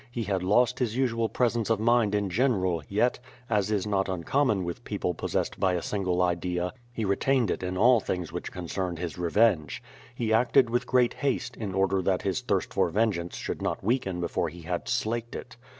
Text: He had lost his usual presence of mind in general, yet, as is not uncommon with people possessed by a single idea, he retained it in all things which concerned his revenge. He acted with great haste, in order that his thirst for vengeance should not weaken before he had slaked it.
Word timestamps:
He 0.09 0.23
had 0.23 0.41
lost 0.41 0.79
his 0.79 0.97
usual 0.97 1.29
presence 1.29 1.69
of 1.69 1.79
mind 1.79 2.15
in 2.15 2.31
general, 2.31 2.81
yet, 2.89 3.19
as 3.51 3.69
is 3.69 3.85
not 3.85 4.09
uncommon 4.09 4.63
with 4.63 4.83
people 4.83 5.13
possessed 5.13 5.59
by 5.59 5.73
a 5.73 5.81
single 5.83 6.23
idea, 6.23 6.73
he 6.91 7.05
retained 7.05 7.51
it 7.51 7.61
in 7.61 7.77
all 7.77 7.99
things 7.99 8.31
which 8.33 8.51
concerned 8.51 8.97
his 8.97 9.19
revenge. 9.19 9.83
He 10.15 10.33
acted 10.33 10.71
with 10.71 10.87
great 10.87 11.13
haste, 11.13 11.55
in 11.55 11.75
order 11.75 12.01
that 12.01 12.23
his 12.23 12.41
thirst 12.41 12.73
for 12.73 12.89
vengeance 12.89 13.37
should 13.37 13.61
not 13.61 13.83
weaken 13.83 14.19
before 14.19 14.49
he 14.49 14.61
had 14.63 14.89
slaked 14.89 15.35
it. 15.35 15.55